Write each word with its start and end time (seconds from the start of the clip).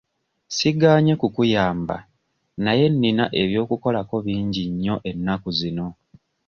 Sigaanye 0.55 1.13
kukuyamba 1.21 1.95
naye 2.63 2.85
nnina 2.93 3.25
eby'okukolako 3.41 4.15
bingi 4.25 4.63
nnyo 4.71 4.95
ennaku 5.09 5.49
zino. 5.59 5.87